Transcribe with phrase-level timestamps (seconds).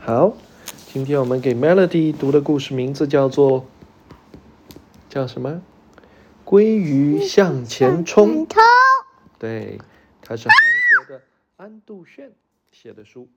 [0.00, 0.32] 好，
[0.86, 3.66] 今天我们给 Melody 读的故事名字叫做
[5.10, 5.60] 叫什么？
[6.46, 8.46] 鲑鱼向前冲。
[8.46, 8.58] 冲！
[9.38, 9.78] 对，
[10.22, 10.56] 它是韩
[11.06, 11.22] 国的
[11.56, 12.30] 安度炫
[12.72, 13.28] 写的书。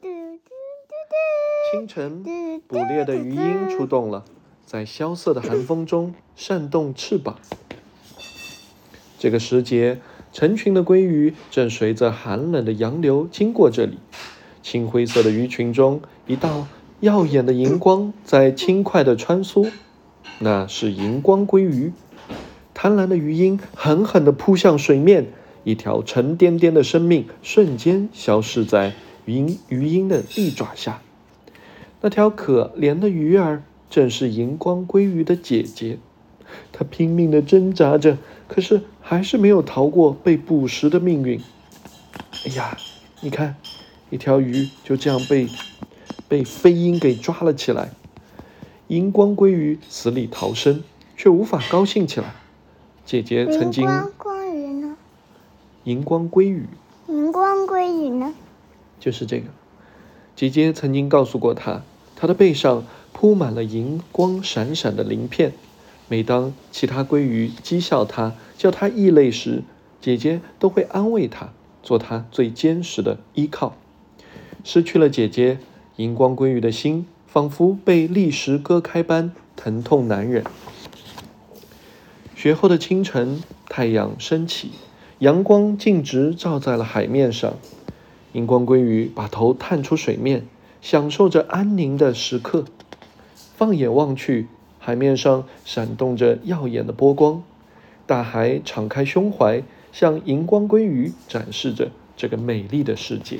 [0.00, 0.54] 嘟嘟
[1.72, 2.22] 清晨，
[2.68, 4.24] 捕猎的鱼鹰出动了，
[4.64, 7.40] 在萧瑟的寒风中扇动翅膀。
[9.18, 10.00] 这个时节，
[10.32, 13.98] 成群的鲑鱼正随着寒冷的洋流经过这里。
[14.68, 16.66] 青灰色的鱼群中，一道
[16.98, 19.70] 耀眼的荧光在轻快地穿梭，
[20.40, 21.92] 那是荧光鲑鱼。
[22.74, 25.28] 贪婪的鱼鹰狠狠地扑向水面，
[25.62, 31.00] 一条沉甸甸的生命瞬间消失在鱼鱼鹰的利爪下。
[32.00, 36.00] 那条可怜的鱼儿正是荧光鲑鱼的姐姐，
[36.72, 41.40] 它拼命地挣扎着，可是还是没有逃过被捕食的命运。
[42.44, 42.76] 哎呀，
[43.20, 43.54] 你看，
[44.10, 45.48] 一条鱼就这样被
[46.28, 47.90] 被飞鹰给抓了起来。
[48.88, 50.84] 荧光鲑鱼死里逃生，
[51.16, 52.34] 却无法高兴起来。
[53.04, 54.96] 姐姐曾经荧光鲑鱼呢？
[55.84, 56.66] 荧光鲑鱼
[57.08, 58.32] 荧光鲑鱼呢？
[59.00, 59.46] 就是这个。
[60.36, 61.82] 姐姐曾经告诉过他，
[62.14, 65.52] 他的背上铺满了银光闪闪的鳞片。
[66.08, 69.64] 每当其他鲑鱼讥笑他、叫他异类时，
[70.00, 73.74] 姐姐都会安慰他，做他最坚实的依靠。
[74.68, 75.60] 失去了姐姐，
[75.94, 80.42] 荧光鲑鱼的心仿佛被利石割开般疼痛难忍。
[82.34, 84.72] 雪后的清晨，太阳升起，
[85.20, 87.54] 阳光径直照在了海面上。
[88.32, 90.44] 荧光鲑鱼把头探出水面，
[90.82, 92.64] 享受着安宁的时刻。
[93.56, 94.48] 放眼望去，
[94.80, 97.44] 海面上闪动着耀眼的波光，
[98.04, 103.38] 大海敞开胸怀，向荧光鲑鱼展示着这个美丽的世界。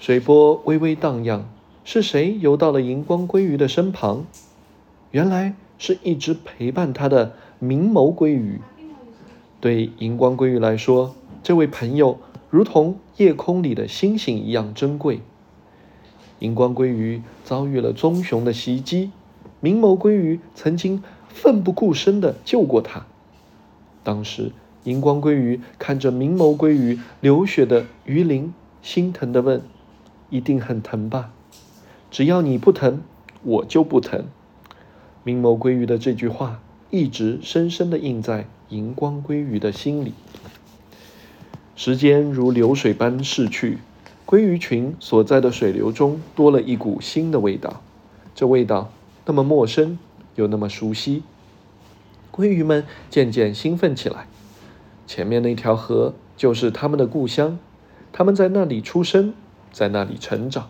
[0.00, 1.42] 水波微微荡漾，
[1.84, 4.24] 是谁游到了荧光鲑鱼的身旁？
[5.10, 8.60] 原来是一只陪伴它的明眸鲑鱼。
[9.60, 15.20] 对荧光鲑鱼来说，这位朋友如同夜空里的星星一样珍贵。
[16.38, 19.10] 荧光鲑鱼遭遇了棕熊的袭击，
[19.58, 23.04] 明眸鲑鱼曾经奋不顾身地救过它。
[24.04, 24.52] 当时，
[24.84, 29.60] 荧光鲑鱼看着明眸鲑鱼流血的鱼鳞，心疼地问
[30.30, 31.32] ：“一定很疼吧？
[32.10, 33.02] 只要你不疼，
[33.42, 34.26] 我就不疼。”
[35.24, 40.14] 明眸鲑鱼的这句话一直深深地印在荧光鲑鱼的心里。
[41.76, 43.78] 时间如流水般逝去，
[44.26, 47.82] 鲑鱼群所在的水流中多了一股新的味道，
[48.34, 48.90] 这味道
[49.26, 49.98] 那么陌生
[50.34, 51.22] 又那么熟悉。
[52.32, 54.26] 鲑鱼们渐渐兴奋起来，
[55.06, 57.58] 前面那条河就是他们的故乡，
[58.12, 59.34] 他们在那里出生，
[59.72, 60.68] 在那里成长。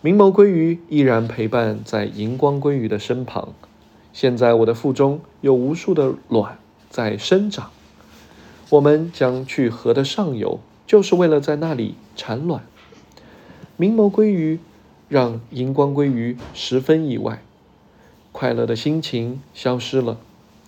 [0.00, 3.52] 明眸鲑鱼依然陪伴在荧光鲑鱼的身旁。
[4.12, 6.58] 现在我的腹中有无数的卵
[6.88, 7.70] 在生长。
[8.70, 12.64] 我们将去河的上游，就是为了在那里产卵。
[13.76, 14.58] 明眸鲑鱼
[15.08, 17.42] 让荧光鲑鱼十分意外，
[18.30, 20.18] 快乐的心情消失了，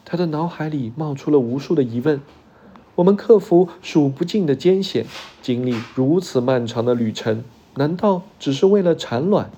[0.04, 2.20] 他的脑海里冒出了无数的疑问：
[3.00, 5.06] 我们克服数不尽的艰险，
[5.40, 7.42] 经历如此漫长的旅程，
[7.76, 9.50] 难道只是为了产卵？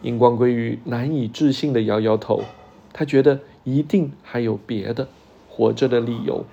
[0.00, 2.44] 荧光鲑鱼难以置信地摇摇头，
[2.94, 5.08] 他觉得一定还有别的
[5.50, 6.46] 活着的理由。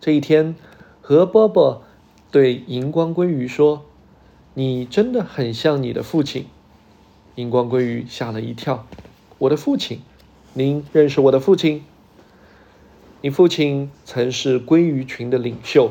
[0.00, 0.56] 这一天，
[1.00, 1.84] 何伯伯
[2.32, 3.84] 对荧光鲑鱼说
[4.54, 6.46] ：“你真的很像你的父亲。”
[7.36, 8.84] 荧光鲑鱼吓了一跳
[9.38, 10.00] ：“我的父亲？
[10.54, 11.84] 您认识我的父亲？
[13.20, 15.90] 你父亲曾是鲑鱼群的领袖，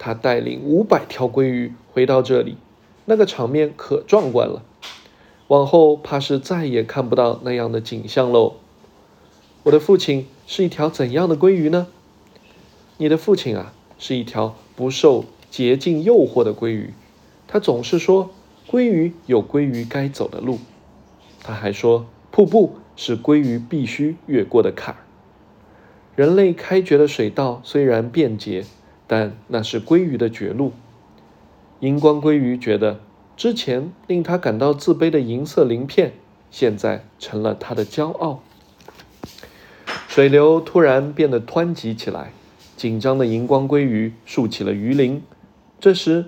[0.00, 2.56] 他带领五百条鲑鱼回到这里，
[3.04, 4.64] 那个场面可壮观了。
[5.46, 8.54] 往后怕是再也看不到那样的景象喽。
[9.62, 11.86] 我的父亲是一条怎样的鲑鱼呢？”
[12.98, 16.92] 你的父亲啊，是一条不受捷径诱惑的鲑鱼，
[17.46, 18.30] 他总是说
[18.68, 20.58] 鲑鱼有鲑鱼该走的路。
[21.44, 24.96] 他还说瀑布是鲑鱼必须越过的坎。
[26.16, 28.64] 人类开掘的水道虽然便捷，
[29.06, 30.72] 但那是鲑鱼的绝路。
[31.80, 33.00] 荧光鲑鱼觉得，
[33.36, 36.14] 之前令他感到自卑的银色鳞片，
[36.50, 38.40] 现在成了他的骄傲。
[40.08, 42.32] 水流突然变得湍急起来。
[42.76, 45.22] 紧张的荧光鲑鱼竖起了鱼鳞。
[45.78, 46.26] 这时，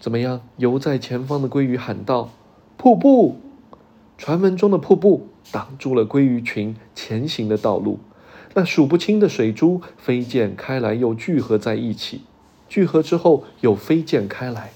[0.00, 0.40] 怎么样？
[0.56, 2.30] 游在前方的鲑鱼喊道
[2.76, 3.36] ：“瀑布！”
[4.18, 7.98] 传闻中的瀑布挡住了鲑鱼群前行的道路。
[8.54, 12.22] 那数不清的水珠飞溅开来，又聚合在一起。
[12.68, 14.72] 聚合之后又飞溅开来。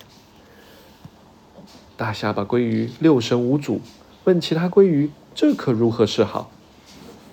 [1.97, 3.81] 大下巴鲑鱼六神无主，
[4.25, 6.50] 问其他鲑鱼：“这可如何是好？”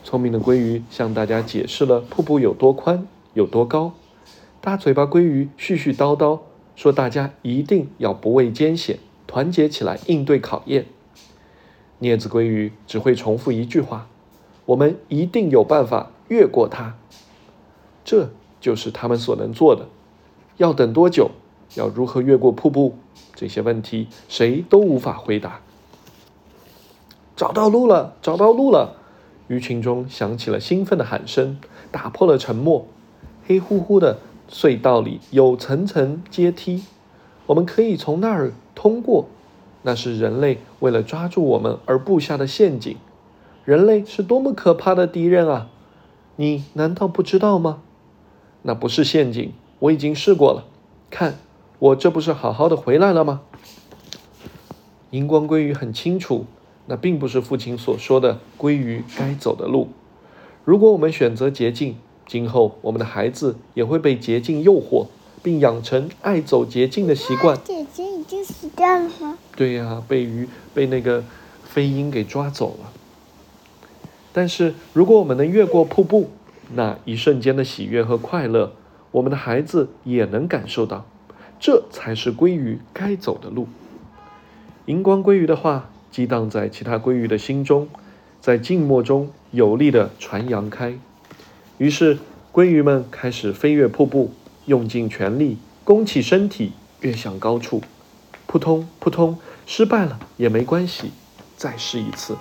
[0.03, 3.93] 聪明的鲑鱼向大家解释了瀑布有多宽、有多高。
[4.59, 6.39] 大嘴巴鲑鱼絮絮叨叨
[6.75, 8.97] 说：“大家一定要不畏艰险，
[9.27, 10.85] 团结起来应对考验。”
[12.01, 14.07] 镊子鲑鱼只会重复一句话
[14.65, 16.95] ：“我们一定有办法越过它。”
[18.05, 18.29] 这
[18.61, 19.87] 就是他们所能做的。
[20.57, 21.31] 要等多久？
[21.75, 22.95] 要如何越过瀑布？
[23.35, 25.59] 这些问题谁都无法回答。
[27.35, 28.15] 找到路了！
[28.21, 28.97] 找到路了！
[29.47, 31.57] 鱼群中响起了兴奋的喊声，
[31.91, 32.85] 打破了沉默。
[33.47, 34.19] 黑乎乎的
[34.49, 36.83] 隧道里有层层阶梯，
[37.47, 39.27] 我们可以从那儿通过。
[39.81, 42.95] 那是人类为了抓住我们而布下的陷阱。
[43.65, 45.69] 人类是多么可怕的敌人啊！
[46.35, 47.81] 你难道不知道吗？
[48.63, 50.65] 那不是陷阱，我已经试过了。
[51.09, 51.35] 看。
[51.79, 53.41] 我这不是好好的回来了吗？
[55.09, 56.45] 荧光鲑鱼很清楚，
[56.85, 59.89] 那并不是父亲所说的鲑鱼该走的路。
[60.63, 61.97] 如果我们选择捷径，
[62.27, 65.07] 今后我们的孩子也会被捷径诱惑，
[65.41, 67.57] 并养成爱走捷径的习惯。
[67.63, 69.39] 姐姐已经死掉了吗？
[69.55, 71.23] 对呀，被鱼被那个
[71.63, 72.93] 飞鹰给抓走了。
[74.33, 76.31] 但是如果我们能越过瀑布，
[76.73, 78.73] 那一瞬间的喜悦和快乐，
[79.11, 81.05] 我们的孩子也能感受到。
[81.59, 83.67] 这才是鲑鱼该走的路。
[84.85, 87.87] 荧光鲑鱼的话激荡在其他鲑鱼的心中，
[88.39, 90.97] 在静默中有力地传扬开。
[91.77, 92.17] 于是，
[92.51, 94.33] 鲑鱼们开始飞越瀑布，
[94.65, 97.81] 用尽全力，弓起身体，跃向高处。
[98.47, 101.11] 扑通扑通，失败了也没关系，
[101.55, 102.35] 再试一次。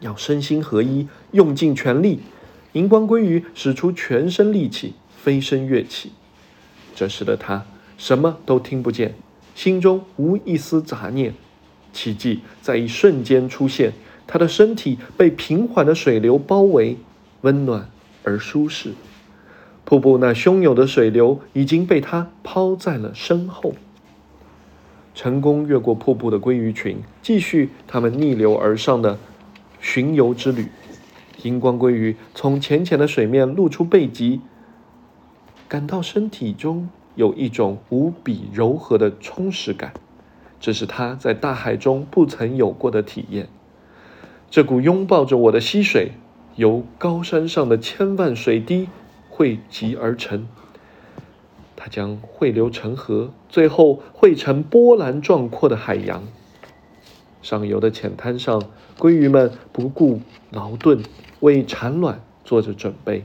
[0.00, 2.20] 要身心合一，用尽全力。
[2.72, 6.12] 荧光鲑鱼使出全身力气，飞身跃起。
[6.94, 7.64] 这时的他
[7.96, 9.14] 什么都听不见，
[9.54, 11.34] 心中无一丝杂念。
[11.92, 13.92] 奇迹在一瞬间出现，
[14.26, 16.96] 他的身体被平缓的水流包围，
[17.40, 17.90] 温暖
[18.22, 18.92] 而舒适。
[19.84, 23.74] 瀑布那汹涌的水流已经被他抛在了身后。
[25.12, 29.18] 成功越过瀑布的鲑鱼群，继续他们逆流而上的
[29.80, 30.68] 巡游之旅。
[31.42, 34.40] 荧光鲑鱼从浅浅的水面露出背脊。
[35.68, 39.94] 感到身体中有一种无比柔和的充实感，
[40.58, 43.48] 这是它在大海中不曾有过的体验。
[44.50, 46.10] 这股拥抱着我的溪水，
[46.56, 48.88] 由高山上的千万水滴
[49.28, 50.48] 汇集而成，
[51.76, 56.24] 它将汇流成河，最后汇成波澜壮阔的海洋。
[57.42, 58.62] 上游的浅滩上，
[58.98, 60.20] 鲑鱼们不顾
[60.50, 61.02] 劳顿，
[61.40, 63.24] 为产卵做着准备。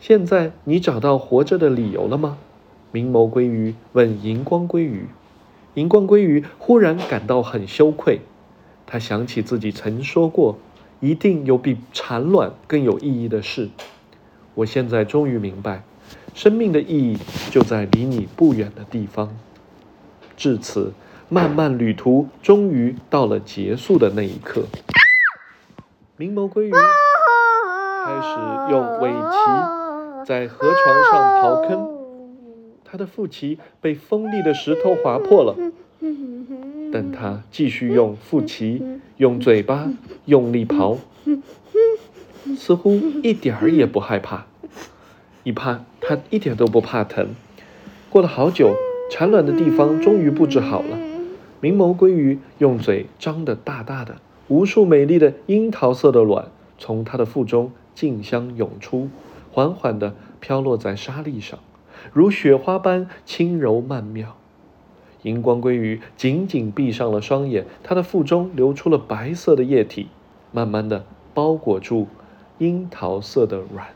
[0.00, 2.38] 现在你找到活着的理由了吗？
[2.90, 5.06] 明眸鲑鱼问荧光鲑鱼。
[5.74, 8.20] 荧光鲑鱼忽然感到很羞愧，
[8.86, 10.58] 他想起自己曾说过，
[11.00, 13.70] 一定有比产卵更有意义的事。
[14.54, 15.82] 我现在终于明白，
[16.34, 17.18] 生命的意义
[17.50, 19.34] 就在离你不远的地方。
[20.36, 20.92] 至此，
[21.32, 24.64] 漫漫旅途终于到了结束的那一刻。
[26.18, 30.24] 明眸鲑鱼开始用尾鳍。
[30.26, 31.88] 在河床上刨坑，
[32.84, 35.56] 它的腹鳍被锋利的石头划破了，
[36.92, 38.82] 但它继续用腹鳍、
[39.16, 39.88] 用嘴巴
[40.26, 40.98] 用力刨，
[42.58, 42.90] 似乎
[43.22, 44.44] 一点儿也不害怕。
[45.44, 47.30] 一怕，它一点都不怕疼。
[48.10, 48.74] 过了好久，
[49.10, 51.11] 产卵的地方终于布置好了。
[51.62, 54.16] 明眸鲑鱼用嘴张得大大的，
[54.48, 59.08] 无数美丽的樱桃色的卵从它的腹中竞相涌出。
[59.52, 61.60] 缓缓地飘落在沙砾上，
[62.12, 64.34] 如雪花般轻柔曼妙。
[65.22, 70.08] 荧光鲑鱼紧紧闭上了双眼，它的腹中流出了白色的液体，
[70.50, 72.08] 慢慢地包裹住
[72.58, 73.86] 樱桃色的卵。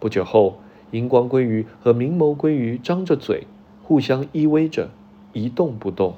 [0.00, 0.60] 不久后，
[0.92, 3.46] 荧光鲑鱼和明眸鲑鱼张着嘴，
[3.82, 4.88] 互相依偎着，
[5.34, 6.14] 一动不动。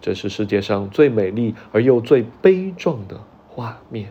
[0.00, 4.10] 这是世界上最美丽而又最悲壮的画面。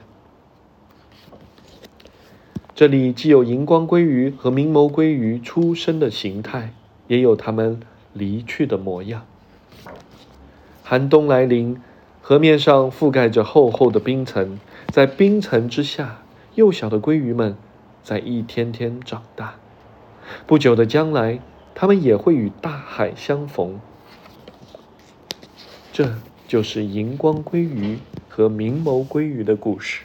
[2.73, 6.73] 这里既有荧光鲑鱼和明眸鲑鱼出生的形态，
[7.07, 7.79] 也有它们
[8.11, 9.25] 离去的模样。
[10.83, 11.81] 寒冬来临，
[12.21, 16.21] 河面上覆盖着厚厚的冰层，在冰层之下，
[16.55, 17.55] 幼小的鲑鱼们
[18.03, 19.55] 在一天天长大。
[20.45, 21.39] 不久的将来，
[21.73, 23.79] 它们也会与大海相逢。
[25.95, 26.13] 这
[26.45, 30.01] 就是荧光鲑鱼和明眸鲑鱼的故事。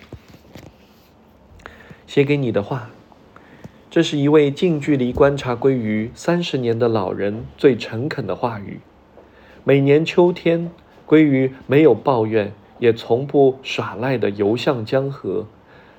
[2.06, 2.90] 写给你的话，
[3.90, 8.78] 这是一位近距离观察鲑鱼三十年的老人最诚恳的话语。
[9.64, 10.70] 每年秋天，
[11.09, 15.49] 鲑鱼没有抱怨，也从不耍赖地游向江河。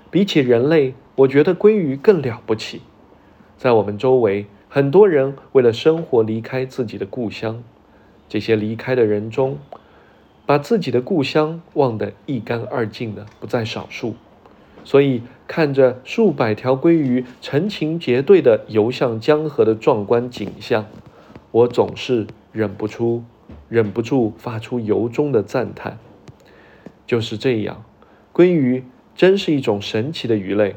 [0.09, 2.81] 比起人类，我觉得鲑鱼更了不起。
[3.57, 7.61] 在我们周围，很多人为了生活离开自己的故乡。
[8.29, 9.57] 这些离开的人中，
[10.45, 14.15] 把自己的故乡忘得一干二净的不在少数。
[14.83, 20.87] 所以，看着数百条鲑鱼成群结队的游向江河的壮观景象，
[21.51, 23.23] 我总是忍不出、
[23.69, 25.99] 忍不住发出由衷的赞叹。
[27.05, 27.83] 就是这样，
[28.33, 28.83] 鲑鱼
[29.15, 30.75] 真是一种神奇的鱼类。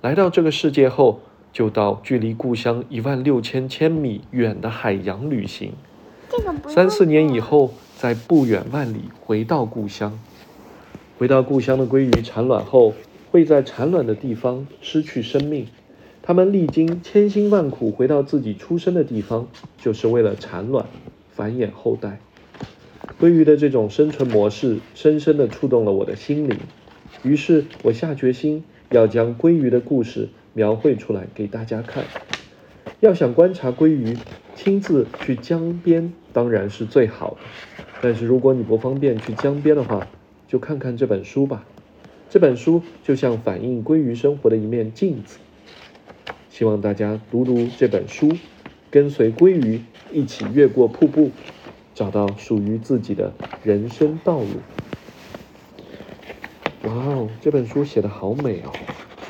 [0.00, 1.20] 来到这个世界后，
[1.52, 5.72] 就到距离故乡一万六千千米远的海洋旅行。
[6.68, 10.18] 三四年以后，在不远万里回到故乡。
[11.18, 12.94] 回到故乡的鲑鱼产卵后，
[13.30, 15.66] 会在产卵的地方失去生命。
[16.22, 20.86] 它们历经千辛万苦回到自己出生的地方，就是为了产卵、
[21.30, 22.20] 繁衍后代。
[23.20, 26.56] 鲑鱼的这种生存模式，深深地触动了我的心灵。
[27.22, 32.04] 于是我下决心要将鲑鱼的故事描绘出来给大家看。
[33.00, 34.16] 要想观察鲑鱼，
[34.56, 36.14] 亲自去江边。
[36.32, 40.06] 当然是最好的，但是如果你不方便去江边的话，
[40.48, 41.64] 就看看这本书吧。
[42.28, 45.38] 这本书就像反映鲑鱼生活的一面镜子。
[46.48, 48.36] 希望大家读读这本书，
[48.90, 49.82] 跟随鲑鱼
[50.12, 51.30] 一起越过瀑布，
[51.94, 53.32] 找到属于自己的
[53.64, 54.46] 人生道路。
[56.84, 58.72] 哇哦，这本书写的好美哦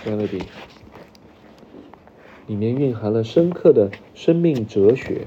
[0.04, 0.42] ，Melody，
[2.46, 5.26] 里面蕴含了深刻的生命哲学。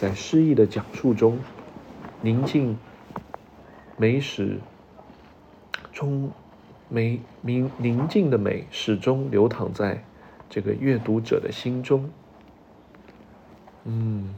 [0.00, 1.38] 在诗意的讲述中，
[2.22, 2.78] 宁静
[3.96, 4.60] 美始
[5.92, 6.30] 终
[6.88, 10.04] 美明宁静的美始终流淌在
[10.48, 12.08] 这个阅读者的心中。
[13.86, 14.36] 嗯，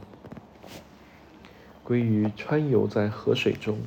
[1.85, 3.77] 鲑鱼穿游在河水中，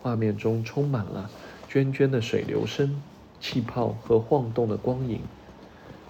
[0.00, 1.30] 画面中充满了
[1.70, 3.02] 涓涓的水流声、
[3.38, 5.20] 气泡和晃动的光影，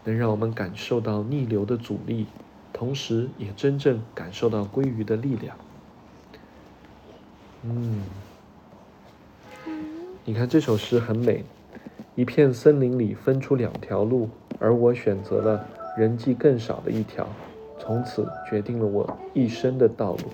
[0.04, 2.28] 能让我们感受到逆流的阻力。
[2.82, 5.56] 同时，也真正感受到鲑鱼的力量。
[7.62, 8.02] 嗯，
[10.24, 11.44] 你看这首诗很美。
[12.16, 15.64] 一片森林里分出两条路，而我选择了
[15.96, 17.24] 人迹更少的一条，
[17.78, 20.24] 从此决定了我一生的道路。